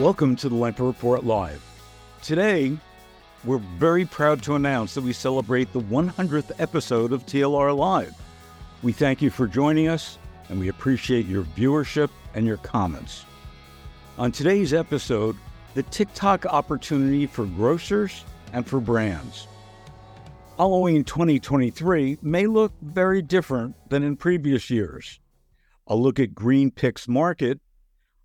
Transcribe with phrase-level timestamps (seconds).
[0.00, 1.62] Welcome to the Lempert Report Live.
[2.22, 2.74] Today,
[3.44, 8.14] we're very proud to announce that we celebrate the 100th episode of TLR Live.
[8.82, 10.16] We thank you for joining us,
[10.48, 13.26] and we appreciate your viewership and your comments.
[14.16, 15.36] On today's episode,
[15.74, 19.48] the TikTok opportunity for grocers and for brands.
[20.56, 25.20] Halloween 2023 may look very different than in previous years.
[25.88, 27.60] A look at Green Picks Market.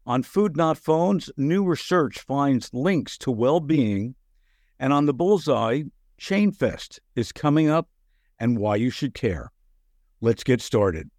[0.08, 4.16] On Food Not Phones, new research finds links to well being.
[4.80, 5.84] And on the Bullseye,
[6.20, 7.90] Chainfest is coming up
[8.40, 9.52] and why you should care.
[10.22, 11.10] Let's get started.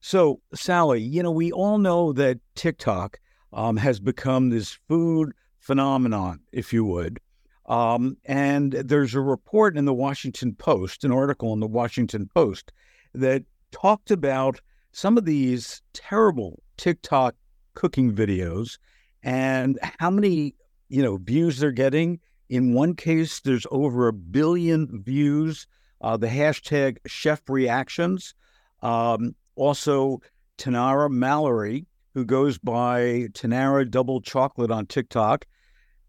[0.00, 3.20] So, Sally, you know, we all know that TikTok
[3.52, 7.20] um, has become this food phenomenon, if you would.
[7.66, 12.72] Um, and there's a report in the Washington Post, an article in the Washington Post,
[13.14, 14.60] that talked about
[14.92, 17.34] some of these terrible TikTok
[17.74, 18.78] cooking videos
[19.22, 20.54] and how many
[20.88, 22.20] you know views they're getting.
[22.48, 25.66] In one case, there's over a billion views.
[26.00, 28.34] Uh, the hashtag Chef Reactions.
[28.82, 30.20] Um, also,
[30.58, 35.46] Tanara Mallory, who goes by Tanara Double Chocolate on TikTok,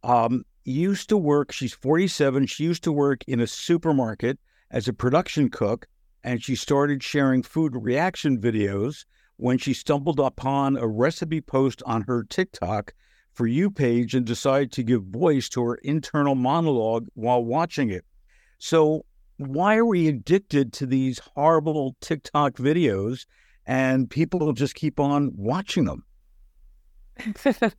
[0.03, 2.47] um, used to work, she's 47.
[2.47, 4.37] She used to work in a supermarket
[4.71, 5.87] as a production cook,
[6.23, 9.05] and she started sharing food reaction videos
[9.37, 12.93] when she stumbled upon a recipe post on her TikTok
[13.33, 18.05] for you page and decided to give voice to her internal monologue while watching it.
[18.59, 19.05] So,
[19.37, 23.25] why are we addicted to these horrible TikTok videos
[23.65, 26.05] and people just keep on watching them?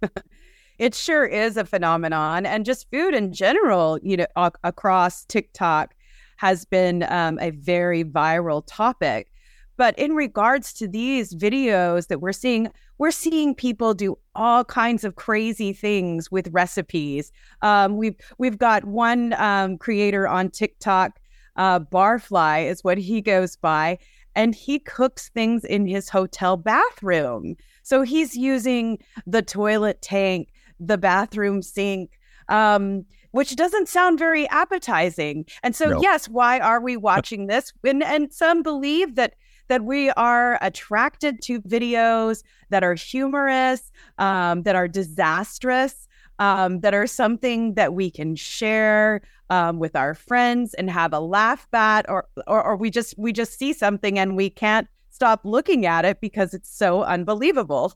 [0.79, 2.45] it sure is a phenomenon.
[2.45, 5.95] And just food in general, you know, ac- across TikTok
[6.37, 9.33] has been um, a very viral topic.
[9.77, 15.05] But in regards to these videos that we're seeing, we're seeing people do all kinds
[15.05, 17.33] of crazy things with recipes.
[17.63, 21.21] Um, we've we've got one um, creator on TikTok,
[21.57, 23.99] uh, Barfly is what he goes by,
[24.35, 27.57] and he cooks things in his hotel bathroom.
[27.83, 30.49] So he's using the toilet tank
[30.81, 32.19] the bathroom sink,
[32.49, 35.47] um, which doesn't sound very appetizing.
[35.63, 36.01] And so, no.
[36.01, 37.73] yes, why are we watching this?
[37.85, 39.35] And, and some believe that
[39.69, 46.95] that we are attracted to videos that are humorous, um, that are disastrous, um, that
[46.95, 52.09] are something that we can share um, with our friends and have a laugh at,
[52.09, 56.05] or, or or we just we just see something and we can't stop looking at
[56.05, 57.95] it because it's so unbelievable.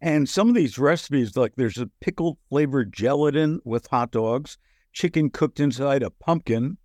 [0.00, 4.58] And some of these recipes, like there's a pickle flavored gelatin with hot dogs,
[4.92, 6.78] chicken cooked inside a pumpkin,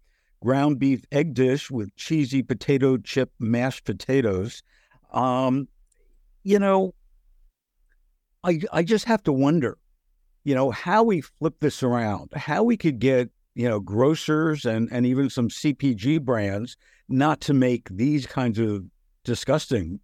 [0.43, 4.61] ground beef egg dish with cheesy potato chip mashed potatoes.
[5.11, 5.69] Um,
[6.43, 6.93] you know,
[8.43, 9.77] I I just have to wonder,
[10.43, 14.89] you know, how we flip this around, how we could get you know grocers and
[14.91, 16.75] and even some CPG brands
[17.07, 18.83] not to make these kinds of
[19.23, 19.99] disgusting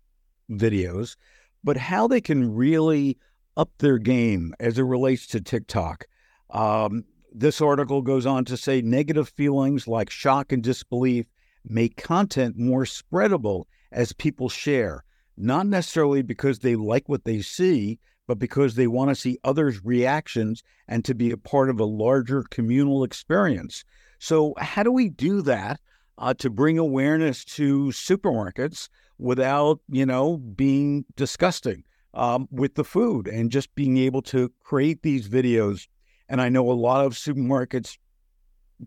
[0.49, 1.17] videos,
[1.63, 3.17] but how they can really
[3.57, 6.05] up their game as it relates to TikTok.
[6.51, 11.25] Um, this article goes on to say negative feelings like shock and disbelief
[11.65, 15.03] make content more spreadable as people share,
[15.37, 19.83] not necessarily because they like what they see, but because they want to see others'
[19.83, 23.83] reactions and to be a part of a larger communal experience.
[24.19, 25.79] So, how do we do that
[26.19, 33.27] uh, to bring awareness to supermarkets without, you know, being disgusting um, with the food
[33.27, 35.87] and just being able to create these videos.
[36.29, 37.97] And I know a lot of supermarkets,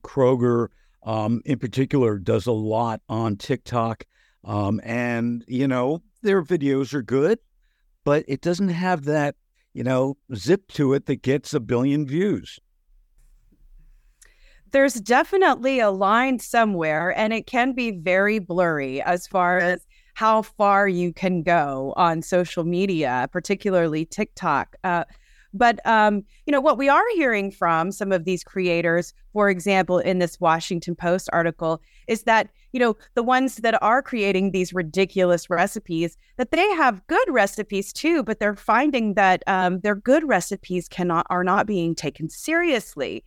[0.00, 0.68] Kroger
[1.02, 4.04] um, in particular, does a lot on TikTok.
[4.44, 7.38] Um, and, you know, their videos are good,
[8.04, 9.34] but it doesn't have that,
[9.74, 12.58] you know, zip to it that gets a billion views
[14.72, 20.42] there's definitely a line somewhere and it can be very blurry as far as how
[20.42, 24.76] far you can go on social media, particularly TikTok.
[24.84, 25.04] Uh,
[25.54, 29.98] but um, you know what we are hearing from some of these creators, for example,
[29.98, 34.72] in this Washington Post article, is that you know the ones that are creating these
[34.72, 40.26] ridiculous recipes that they have good recipes too, but they're finding that um, their good
[40.26, 43.24] recipes cannot are not being taken seriously.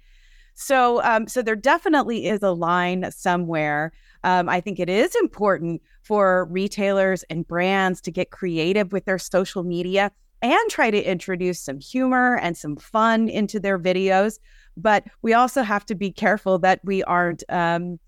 [0.55, 3.91] So, um, so there definitely is a line somewhere.
[4.23, 9.19] Um, I think it is important for retailers and brands to get creative with their
[9.19, 10.11] social media
[10.51, 14.39] and try to introduce some humor and some fun into their videos.
[14.77, 17.99] But we also have to be careful that we aren't um,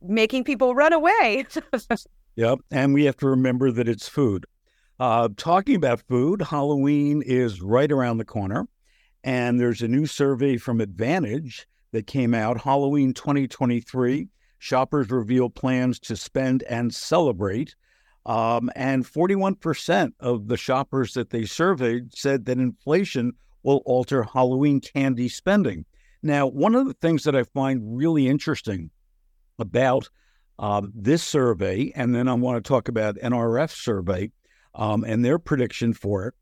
[0.00, 1.46] making people run away.
[2.36, 2.58] yep.
[2.70, 4.46] And we have to remember that it's food.
[5.00, 8.68] Uh, talking about food, Halloween is right around the corner.
[9.24, 14.28] And there's a new survey from Advantage that came out Halloween 2023.
[14.58, 17.74] Shoppers reveal plans to spend and celebrate.
[18.24, 23.32] Um, and 41% of the shoppers that they surveyed said that inflation
[23.62, 25.84] will alter Halloween candy spending.
[26.22, 28.90] Now, one of the things that I find really interesting
[29.58, 30.08] about
[30.58, 34.30] um, this survey, and then I want to talk about NRF survey
[34.74, 36.34] um, and their prediction for it,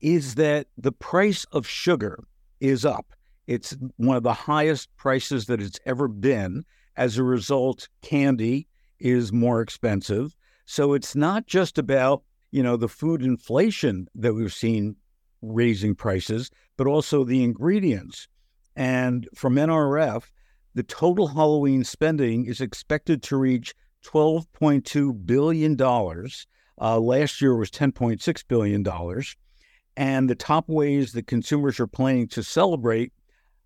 [0.00, 2.24] is that the price of sugar
[2.58, 3.06] is up.
[3.46, 6.64] It's one of the highest prices that it's ever been.
[6.96, 8.66] As a result, candy
[8.98, 10.34] is more expensive.
[10.70, 12.22] So it's not just about,
[12.52, 14.94] you know, the food inflation that we've seen
[15.42, 18.28] raising prices, but also the ingredients.
[18.76, 20.30] And from NRF,
[20.76, 23.74] the total Halloween spending is expected to reach
[24.06, 25.76] $12.2 billion.
[26.80, 28.86] Uh, last year was $10.6 billion.
[29.96, 33.12] And the top ways that consumers are planning to celebrate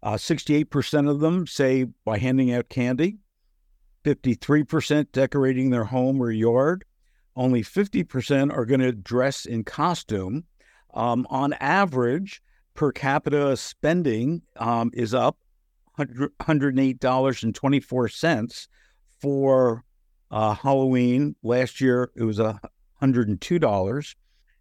[0.03, 3.19] uh, 68% of them say by handing out candy,
[4.07, 6.87] 53% decorating their home or yard,
[7.37, 10.45] only 50% are going to dress in costume.
[10.95, 12.41] Um, on average,
[12.75, 15.39] per capita spending um, is up
[15.99, 18.69] $108.24
[19.21, 19.85] for
[20.31, 21.35] uh, Halloween.
[21.43, 24.15] Last year, it was $102.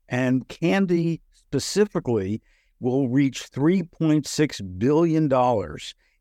[0.10, 2.42] And candy specifically
[2.80, 5.32] will reach $3.6 billion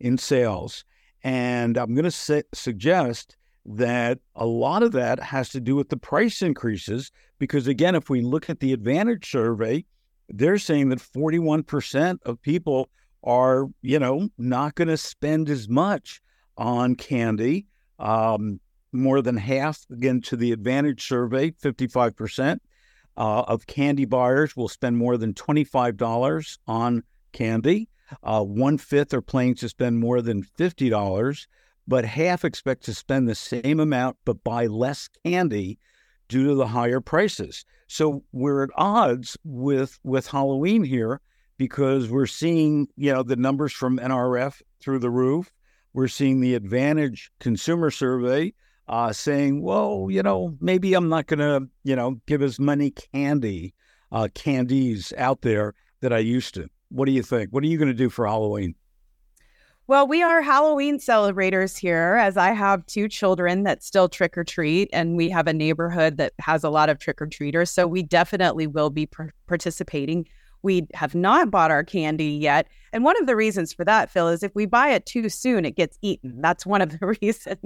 [0.01, 0.85] in sales.
[1.25, 5.89] And I'm going to su- suggest that a lot of that has to do with
[5.89, 7.11] the price increases.
[7.39, 9.85] Because again, if we look at the Advantage survey,
[10.29, 12.91] they're saying that 41% of people
[13.25, 16.21] are, you know, not going to spend as much
[16.57, 17.67] on candy.
[17.99, 18.61] Um,
[18.93, 22.59] more than half, again, to the Advantage survey, 55%
[23.17, 27.89] uh, of candy buyers will spend more than $25 on candy.
[28.23, 31.47] Uh, one fifth are planning to spend more than $50,
[31.87, 35.79] but half expect to spend the same amount but buy less candy
[36.29, 37.65] due to the higher prices.
[37.89, 41.21] So we're at odds with with Halloween here
[41.59, 45.53] because we're seeing, you know, the numbers from NRF through the roof.
[45.93, 48.55] We're seeing the Advantage Consumer Survey
[48.89, 52.91] uh, saying, well, you know, maybe I'm not going to, you know, give as many
[52.91, 53.75] candy,
[54.11, 56.69] uh, candies out there that I used to.
[56.89, 57.51] What do you think?
[57.51, 58.75] What are you going to do for Halloween?
[59.89, 64.45] Well, we are Halloween celebrators here, as I have two children that still trick or
[64.45, 67.71] treat, and we have a neighborhood that has a lot of trick or treaters.
[67.71, 69.09] So we definitely will be
[69.49, 70.29] participating.
[70.63, 72.69] We have not bought our candy yet.
[72.93, 75.65] And one of the reasons for that, Phil, is if we buy it too soon,
[75.65, 76.41] it gets eaten.
[76.41, 77.59] That's one of the reasons.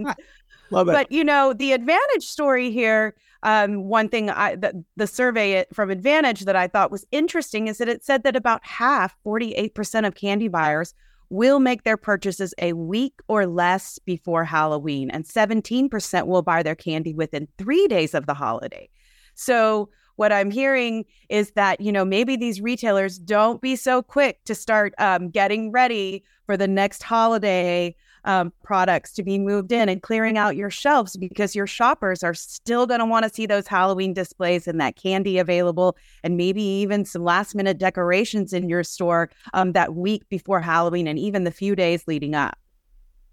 [0.70, 0.92] Love it.
[0.92, 3.14] But you know, the advantage story here.
[3.42, 7.78] Um, one thing I the, the survey from Advantage that I thought was interesting is
[7.78, 10.94] that it said that about half, forty eight percent of candy buyers
[11.28, 16.62] will make their purchases a week or less before Halloween, and seventeen percent will buy
[16.62, 18.88] their candy within three days of the holiday.
[19.34, 24.42] So what I'm hearing is that, you know, maybe these retailers don't be so quick
[24.44, 27.94] to start um, getting ready for the next holiday
[28.26, 32.34] um, products to be moved in and clearing out your shelves because your shoppers are
[32.34, 36.62] still going to want to see those Halloween displays and that candy available, and maybe
[36.62, 41.44] even some last minute decorations in your store um, that week before Halloween and even
[41.44, 42.58] the few days leading up.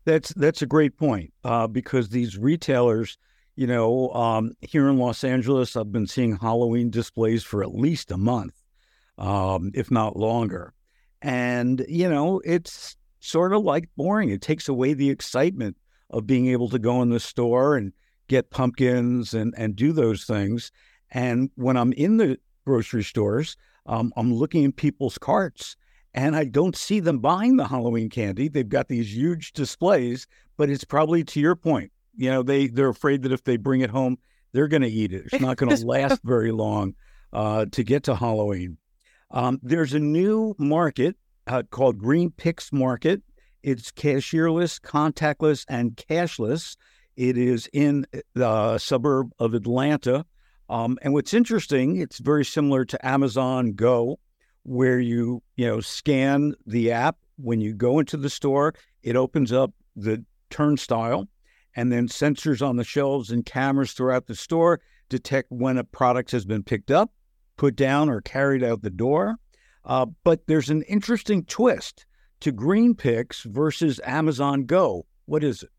[0.05, 3.17] That's that's a great point uh, because these retailers,
[3.55, 8.11] you know, um, here in Los Angeles, I've been seeing Halloween displays for at least
[8.11, 8.53] a month,
[9.17, 10.73] um, if not longer,
[11.21, 14.29] and you know, it's sort of like boring.
[14.29, 15.77] It takes away the excitement
[16.09, 17.93] of being able to go in the store and
[18.27, 20.71] get pumpkins and, and do those things.
[21.09, 25.77] And when I'm in the grocery stores, um, I'm looking in people's carts
[26.13, 28.49] and I don't see them buying the Halloween candy.
[28.49, 30.27] They've got these huge displays,
[30.57, 31.91] but it's probably to your point.
[32.15, 34.17] You know, they, they're afraid that if they bring it home,
[34.51, 35.27] they're going to eat it.
[35.31, 36.93] It's not going to last very long
[37.31, 38.77] uh, to get to Halloween.
[39.31, 41.15] Um, there's a new market
[41.47, 43.21] uh, called Green Picks Market.
[43.61, 46.75] It's cashierless, contactless, and cashless.
[47.15, 50.25] It is in the suburb of Atlanta.
[50.69, 54.19] Um, and what's interesting, it's very similar to Amazon Go,
[54.63, 58.73] where you you know scan the app when you go into the store.
[59.01, 61.27] It opens up the turnstile,
[61.75, 66.31] and then sensors on the shelves and cameras throughout the store detect when a product
[66.31, 67.11] has been picked up,
[67.57, 69.35] put down, or carried out the door.
[69.85, 72.05] Uh, but there's an interesting twist
[72.39, 75.05] to Green Picks versus Amazon Go.
[75.25, 75.69] What is it?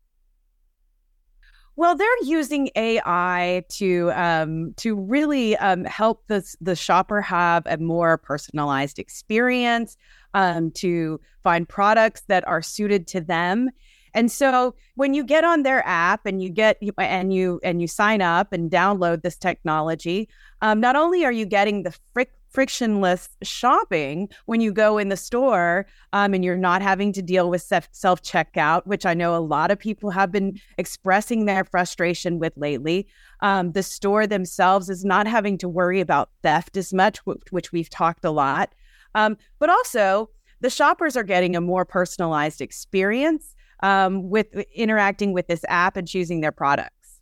[1.77, 7.77] Well, they're using AI to um, to really um, help the the shopper have a
[7.77, 9.97] more personalized experience,
[10.33, 13.71] um, to find products that are suited to them.
[14.13, 17.87] And so when you get on their app and you get and you and you
[17.87, 20.29] sign up and download this technology,
[20.61, 25.17] um, not only are you getting the fric- frictionless shopping when you go in the
[25.17, 29.43] store um, and you're not having to deal with self checkout, which I know a
[29.43, 33.07] lot of people have been expressing their frustration with lately.
[33.41, 37.19] Um, the store themselves is not having to worry about theft as much,
[37.51, 38.73] which we've talked a lot.
[39.15, 40.29] Um, but also,
[40.61, 46.07] the shoppers are getting a more personalized experience um, with interacting with this app and
[46.07, 47.19] choosing their products.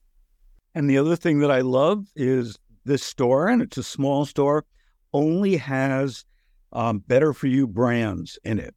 [0.75, 4.65] And the other thing that I love is this store, and it's a small store
[5.13, 6.25] only has
[6.71, 8.75] um, better for you brands in it.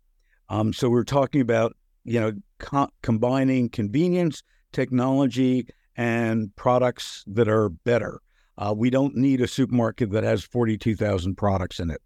[0.49, 5.67] Um, so we're talking about you know co- combining convenience, technology,
[5.97, 8.21] and products that are better.
[8.59, 12.01] Uh, we don't need a supermarket that has forty-two thousand products in it.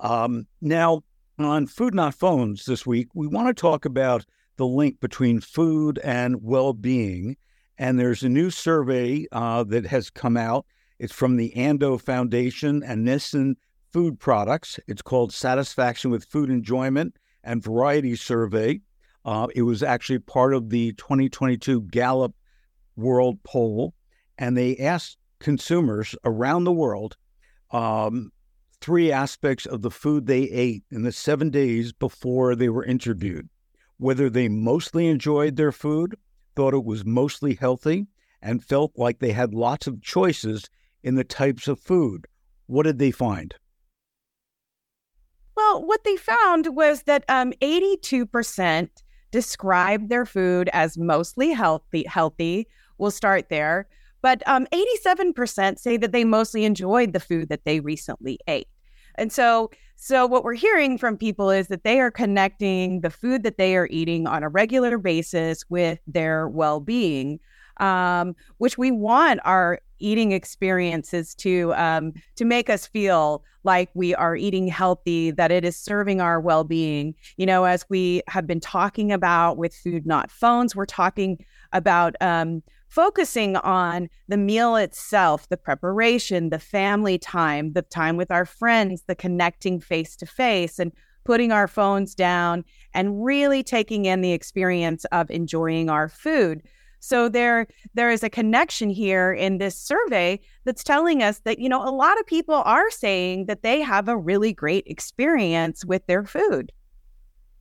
[0.00, 1.02] Um, now,
[1.38, 4.24] on Food Not Phones this week, we want to talk about
[4.56, 7.36] the link between food and well-being.
[7.78, 10.66] And there's a new survey uh, that has come out
[11.02, 13.56] it's from the Ando Foundation and Nissin
[13.92, 14.78] Food Products.
[14.86, 18.82] It's called Satisfaction with Food Enjoyment and Variety Survey.
[19.24, 22.36] Uh, it was actually part of the 2022 Gallup
[22.94, 23.94] World Poll,
[24.38, 27.16] and they asked consumers around the world
[27.72, 28.30] um,
[28.80, 33.48] three aspects of the food they ate in the seven days before they were interviewed
[33.98, 36.16] whether they mostly enjoyed their food,
[36.56, 38.06] thought it was mostly healthy,
[38.42, 40.68] and felt like they had lots of choices
[41.02, 42.26] in the types of food.
[42.66, 43.54] What did they find?
[45.56, 48.88] Well, what they found was that um, 82%
[49.30, 52.04] described their food as mostly healthy.
[52.06, 52.66] Healthy.
[52.98, 53.88] We'll start there.
[54.22, 58.68] But um, 87% say that they mostly enjoyed the food that they recently ate.
[59.16, 63.42] And so, so what we're hearing from people is that they are connecting the food
[63.42, 67.40] that they are eating on a regular basis with their well-being,
[67.78, 74.14] um, which we want our eating experiences to um, to make us feel like we
[74.14, 77.14] are eating healthy, that it is serving our well being.
[77.36, 82.14] You know, as we have been talking about with Food Not Phones, we're talking about
[82.20, 88.44] um, focusing on the meal itself, the preparation, the family time, the time with our
[88.44, 90.92] friends, the connecting face to face, and
[91.24, 96.62] putting our phones down and really taking in the experience of enjoying our food.
[97.04, 101.68] So there there is a connection here in this survey that's telling us that you
[101.68, 106.06] know a lot of people are saying that they have a really great experience with
[106.06, 106.70] their food.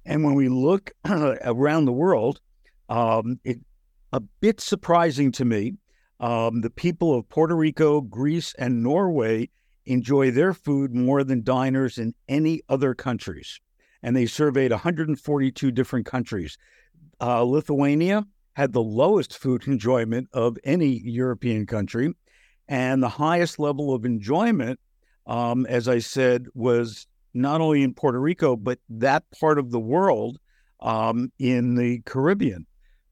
[0.05, 2.39] And when we look around the world,
[2.87, 3.59] um, it
[4.13, 5.73] a bit surprising to me.
[6.19, 9.49] Um, the people of Puerto Rico, Greece, and Norway
[9.87, 13.59] enjoy their food more than diners in any other countries.
[14.03, 16.59] And they surveyed 142 different countries.
[17.19, 22.13] Uh, Lithuania had the lowest food enjoyment of any European country.
[22.67, 24.79] And the highest level of enjoyment,
[25.27, 29.79] um, as I said, was not only in Puerto Rico, but that part of the
[29.79, 30.37] world
[30.79, 32.65] um, in the Caribbean.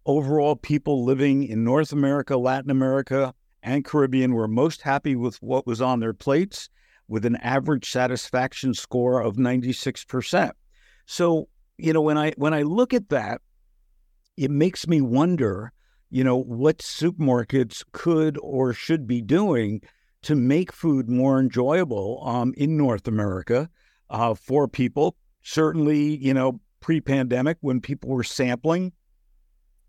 [0.06, 5.68] Overall, people living in North America, Latin America, and Caribbean were most happy with what
[5.68, 6.70] was on their plates,
[7.08, 10.52] with an average satisfaction score of 96%.
[11.06, 13.42] So, you know, when I when I look at that,
[14.40, 15.74] it makes me wonder,
[16.10, 19.82] you know, what supermarkets could or should be doing
[20.22, 23.70] to make food more enjoyable um, in North America
[24.10, 25.18] uh, for people.
[25.42, 28.94] Certainly, you know, pre pandemic when people were sampling,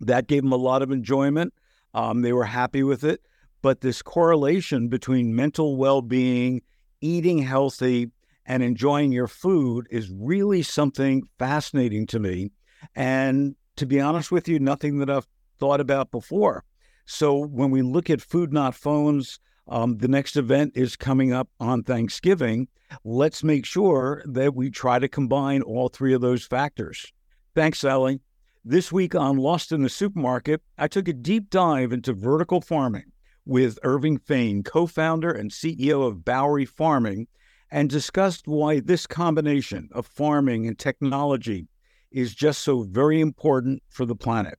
[0.00, 1.54] that gave them a lot of enjoyment.
[1.94, 3.20] Um, they were happy with it.
[3.62, 6.62] But this correlation between mental well being,
[7.00, 8.10] eating healthy,
[8.46, 12.50] and enjoying your food is really something fascinating to me.
[12.96, 15.26] And to be honest with you, nothing that I've
[15.58, 16.64] thought about before.
[17.06, 21.48] So when we look at Food Not Phones, um, the next event is coming up
[21.58, 22.68] on Thanksgiving.
[23.04, 27.10] Let's make sure that we try to combine all three of those factors.
[27.54, 28.20] Thanks, Sally.
[28.66, 33.12] This week on Lost in the Supermarket, I took a deep dive into vertical farming
[33.46, 37.28] with Irving Fain, co founder and CEO of Bowery Farming,
[37.70, 41.66] and discussed why this combination of farming and technology
[42.10, 44.58] is just so very important for the planet.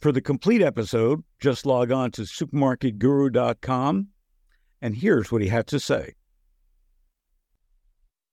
[0.00, 4.08] For the complete episode, just log on to supermarketguru.com,
[4.80, 6.14] and here's what he had to say.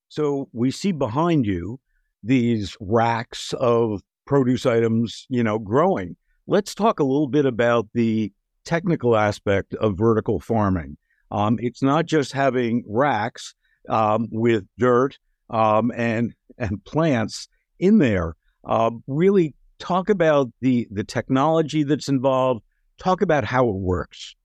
[0.08, 1.80] So we see behind you
[2.24, 6.16] these racks of produce items, you know, growing.
[6.48, 8.34] Let's talk a little bit about the
[8.66, 10.98] technical aspect of vertical farming.
[11.32, 13.54] Um, it's not just having racks
[13.88, 15.18] um, with dirt
[15.50, 17.48] um, and and plants
[17.80, 18.36] in there.
[18.66, 22.62] Uh, really talk about the the technology that's involved.
[22.98, 24.36] Talk about how it works.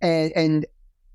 [0.00, 0.66] And and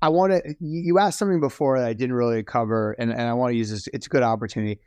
[0.02, 0.54] I want to.
[0.60, 3.70] You asked something before that I didn't really cover, and, and I want to use
[3.70, 3.88] this.
[3.92, 4.78] It's a good opportunity.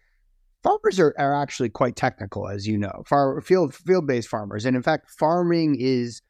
[0.63, 4.75] Farmers are, are actually quite technical, as you know, far, field field based farmers, and
[4.75, 6.21] in fact, farming is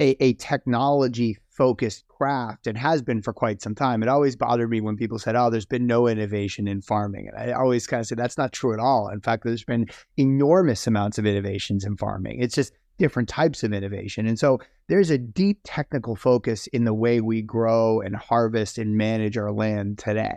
[0.00, 4.02] a, a technology focused craft and has been for quite some time.
[4.02, 7.38] It always bothered me when people said, "Oh, there's been no innovation in farming," and
[7.38, 9.08] I always kind of said that's not true at all.
[9.08, 12.40] In fact, there's been enormous amounts of innovations in farming.
[12.40, 14.58] It's just different types of innovation, and so
[14.88, 19.52] there's a deep technical focus in the way we grow and harvest and manage our
[19.52, 20.36] land today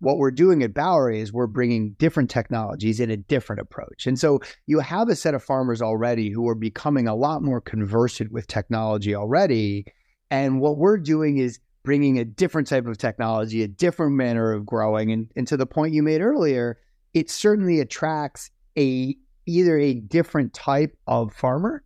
[0.00, 4.06] what we're doing at Bowery is we're bringing different technologies in a different approach.
[4.06, 7.60] And so you have a set of farmers already who are becoming a lot more
[7.60, 9.84] conversant with technology already.
[10.30, 14.66] And what we're doing is bringing a different type of technology, a different manner of
[14.66, 15.10] growing.
[15.12, 16.78] And, and to the point you made earlier,
[17.14, 21.82] it certainly attracts a either a different type of farmer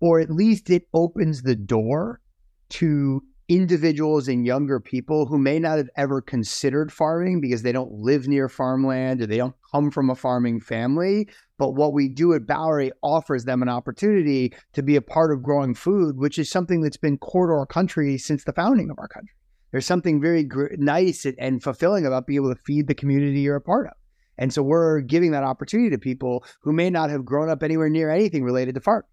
[0.00, 2.20] or at least it opens the door
[2.68, 7.92] to individuals and younger people who may not have ever considered farming because they don't
[7.92, 11.28] live near farmland or they don't come from a farming family.
[11.58, 15.42] But what we do at Bowery offers them an opportunity to be a part of
[15.42, 18.98] growing food, which is something that's been core to our country since the founding of
[18.98, 19.34] our country.
[19.70, 23.56] There's something very gr- nice and fulfilling about being able to feed the community you're
[23.56, 23.94] a part of.
[24.38, 27.88] And so we're giving that opportunity to people who may not have grown up anywhere
[27.88, 29.04] near anything related to farm.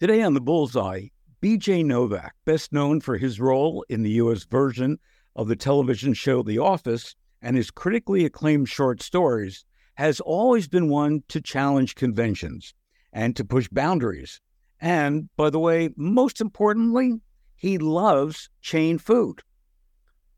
[0.00, 1.08] Today on the Bullseye,
[1.42, 4.44] BJ Novak, best known for his role in the U.S.
[4.44, 4.98] version
[5.34, 10.88] of the television show The Office and his critically acclaimed short stories, has always been
[10.90, 12.74] one to challenge conventions
[13.12, 14.40] and to push boundaries.
[14.80, 17.20] And, by the way, most importantly,
[17.56, 19.42] he loves chain food.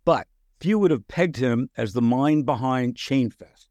[0.04, 0.26] But
[0.60, 3.66] few would have pegged him as the mind behind Chainfest.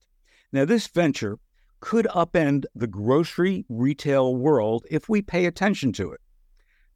[0.52, 1.40] Now, this venture
[1.80, 6.21] could upend the grocery retail world if we pay attention to it.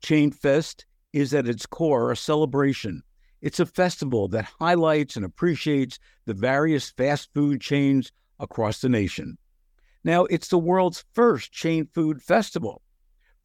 [0.06, 3.02] Chainfest is at its core a celebration.
[3.42, 9.40] It's a festival that highlights and appreciates the various fast food chains across the nation.
[10.04, 12.84] Now, it's the world's first chain food festival.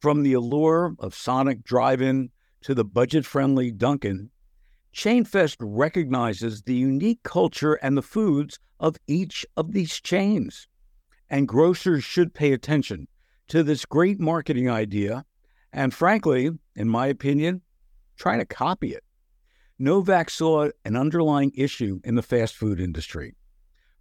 [0.01, 2.29] From the allure of Sonic Drive In
[2.61, 4.29] to the budget friendly Dunkin',
[4.93, 10.67] Chainfest recognizes the unique culture and the foods of each of these chains.
[11.27, 13.07] And grocers should pay attention
[13.47, 15.25] to this great marketing idea
[15.73, 17.61] and frankly, in my opinion,
[18.17, 19.03] trying to copy it.
[19.79, 23.35] Novak saw an underlying issue in the fast food industry.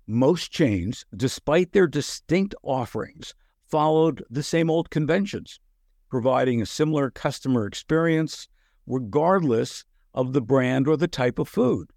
[0.06, 3.35] Most chains, despite their distinct offerings,
[3.66, 5.61] followed the same old conventions,
[6.11, 8.48] providing a similar customer experience
[8.87, 11.90] regardless of the brand or the type of food.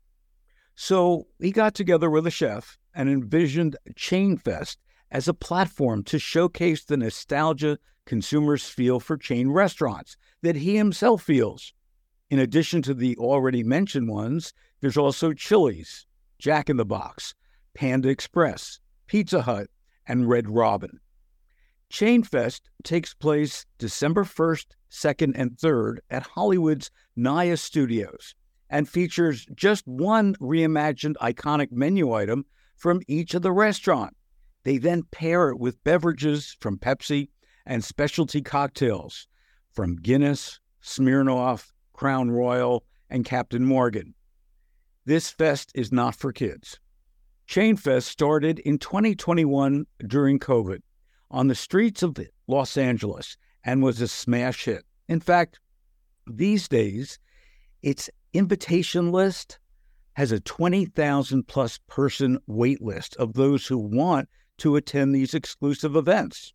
[0.75, 4.79] So he got together with a chef and envisioned Chain Fest
[5.11, 11.23] as a platform to showcase the nostalgia consumers feel for chain restaurants that he himself
[11.23, 11.73] feels.
[12.29, 16.05] In addition to the already mentioned ones, there's also Chili's,
[16.39, 17.35] Jack in the Box,
[17.73, 19.67] Panda Express, Pizza Hut,
[20.07, 20.99] and Red Robin.
[21.91, 28.35] Chainfest takes place December 1st, 2nd, and 3rd at Hollywood's Naya Studios
[28.73, 32.43] and features just one reimagined iconic menu item
[32.75, 34.15] from each of the restaurant.
[34.63, 37.29] They then pair it with beverages from Pepsi
[37.65, 39.27] and specialty cocktails
[39.71, 44.13] from Guinness, Smirnoff, Crown Royal, and Captain Morgan.
[45.05, 46.79] This fest is not for kids.
[47.47, 50.81] Chainfest started in 2021 during COVID
[51.29, 54.83] on the streets of Los Angeles and was a smash hit.
[55.07, 55.59] In fact,
[56.27, 57.19] these days,
[57.81, 59.59] its invitation list
[60.13, 65.95] has a 20,000 plus person wait list of those who want to attend these exclusive
[65.95, 66.53] events.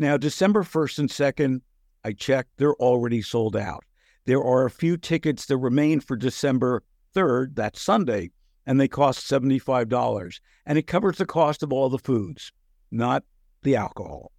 [0.00, 1.60] Now, December 1st and 2nd,
[2.06, 3.84] I checked, they're already sold out.
[4.24, 6.82] There are a few tickets that remain for December
[7.14, 8.30] 3rd, that's Sunday,
[8.64, 10.40] and they cost $75.
[10.64, 12.50] And it covers the cost of all the foods,
[12.90, 13.24] not
[13.62, 14.32] the alcohol.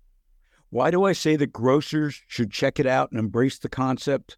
[0.71, 4.37] Why do I say that grocers should check it out and embrace the concept?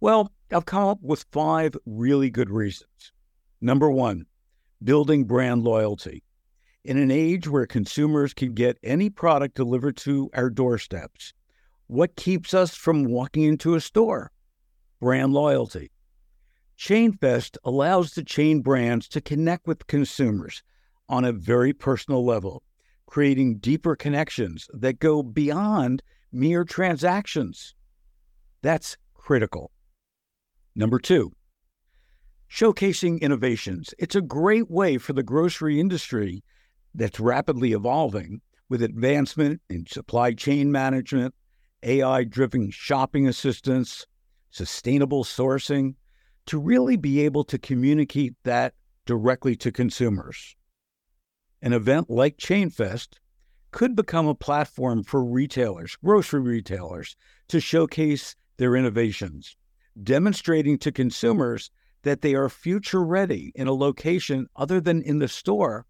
[0.00, 3.12] Well, I've come up with five really good reasons.
[3.60, 4.26] Number one,
[4.82, 6.24] building brand loyalty.
[6.84, 11.34] In an age where consumers can get any product delivered to our doorsteps,
[11.86, 14.30] what keeps us from walking into a store?
[15.00, 15.90] Brand loyalty.
[16.78, 20.62] Chainfest allows the chain brands to connect with consumers
[21.08, 22.62] on a very personal level,
[23.06, 27.74] creating deeper connections that go beyond mere transactions.
[28.62, 29.72] That's critical.
[30.76, 31.32] Number two,
[32.50, 33.92] showcasing innovations.
[33.98, 36.44] It's a great way for the grocery industry
[36.94, 41.34] that's rapidly evolving with advancement in supply chain management,
[41.82, 44.06] AI driven shopping assistance,
[44.50, 45.94] sustainable sourcing,
[46.46, 48.74] to really be able to communicate that
[49.06, 50.56] directly to consumers.
[51.60, 53.18] An event like ChainFest
[53.70, 57.16] could become a platform for retailers, grocery retailers,
[57.48, 59.56] to showcase their innovations,
[60.02, 61.70] demonstrating to consumers
[62.02, 65.86] that they are future ready in a location other than in the store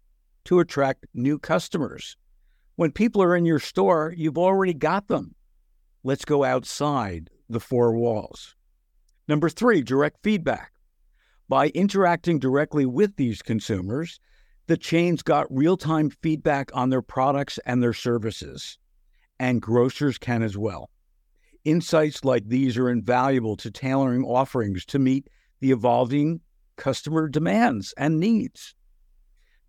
[0.49, 2.17] to attract new customers.
[2.75, 5.35] When people are in your store, you've already got them.
[6.03, 8.55] Let's go outside the four walls.
[9.27, 10.71] Number three, direct feedback.
[11.47, 14.19] By interacting directly with these consumers,
[14.65, 18.79] the chains got real time feedback on their products and their services,
[19.39, 20.89] and grocers can as well.
[21.63, 25.27] Insights like these are invaluable to tailoring offerings to meet
[25.59, 26.41] the evolving
[26.75, 28.73] customer demands and needs.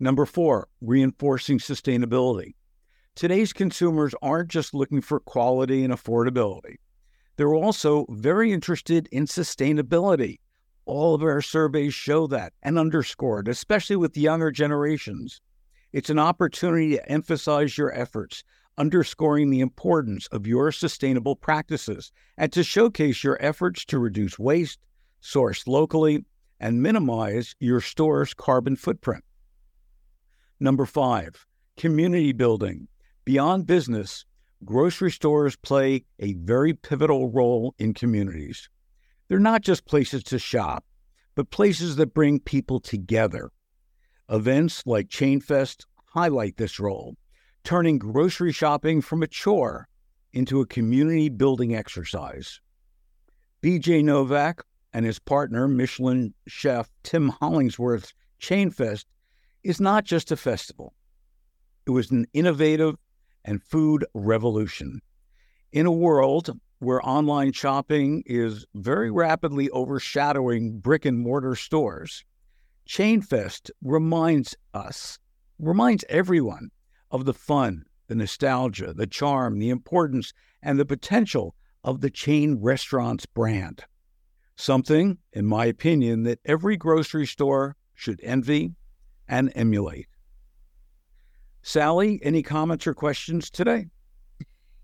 [0.01, 2.55] Number four, reinforcing sustainability.
[3.15, 6.77] Today's consumers aren't just looking for quality and affordability,
[7.37, 10.41] they're also very interested in sustainability.
[10.85, 15.41] All of our surveys show that and underscore it, especially with younger generations.
[15.93, 18.45] It's an opportunity to emphasize your efforts,
[18.77, 24.79] underscoring the importance of your sustainable practices and to showcase your efforts to reduce waste,
[25.21, 26.25] source locally,
[26.59, 29.25] and minimize your store's carbon footprint.
[30.63, 31.47] Number five,
[31.79, 32.87] community building.
[33.25, 34.27] Beyond business,
[34.63, 38.69] grocery stores play a very pivotal role in communities.
[39.29, 40.85] They're not just places to shop,
[41.35, 43.51] but places that bring people together.
[44.29, 47.17] Events like ChainFest highlight this role,
[47.65, 49.89] turning grocery shopping from a chore
[50.33, 52.61] into a community building exercise.
[53.63, 59.07] BJ Novak and his partner, Michelin chef Tim Hollingsworth's ChainFest,
[59.63, 60.95] is not just a festival.
[61.87, 62.97] It was an innovative
[63.45, 65.01] and food revolution.
[65.73, 72.25] In a world where online shopping is very rapidly overshadowing brick and mortar stores,
[72.89, 75.19] ChainFest reminds us,
[75.59, 76.71] reminds everyone
[77.11, 82.59] of the fun, the nostalgia, the charm, the importance, and the potential of the chain
[82.61, 83.85] restaurant's brand.
[84.57, 88.75] Something, in my opinion, that every grocery store should envy
[89.31, 90.09] and emulate.
[91.63, 93.87] Sally, any comments or questions today?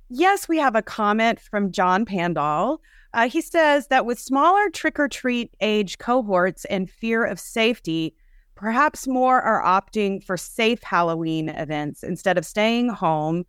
[0.09, 2.81] Yes, we have a comment from John Pandal.
[3.13, 8.15] Uh, he says that with smaller trick or treat age cohorts and fear of safety,
[8.55, 13.45] perhaps more are opting for safe Halloween events instead of staying home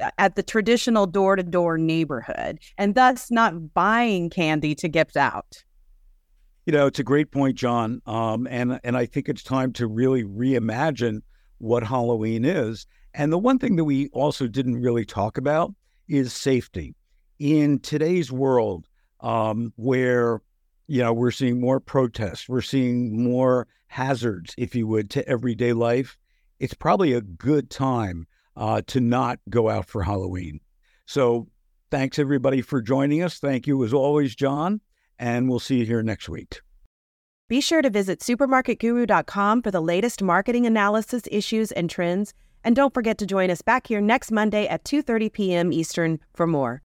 [0.00, 5.16] uh, at the traditional door to door neighborhood and thus not buying candy to gift
[5.16, 5.64] out.
[6.70, 8.00] You know, it's a great point, John.
[8.06, 11.22] Um, and, and I think it's time to really reimagine
[11.58, 12.86] what Halloween is.
[13.12, 15.74] And the one thing that we also didn't really talk about
[16.06, 16.94] is safety.
[17.40, 18.86] In today's world,
[19.18, 20.42] um, where
[20.86, 25.72] you know we're seeing more protests, we're seeing more hazards, if you would, to everyday
[25.72, 26.16] life.
[26.60, 30.60] It's probably a good time uh, to not go out for Halloween.
[31.06, 31.48] So,
[31.90, 33.40] thanks everybody for joining us.
[33.40, 34.80] Thank you as always, John,
[35.20, 36.62] and we'll see you here next week.
[37.48, 42.32] Be sure to visit supermarketguru.com for the latest marketing analysis, issues, and trends.
[42.64, 45.72] And don't forget to join us back here next Monday at 2:30 p.m.
[45.72, 46.82] Eastern for more.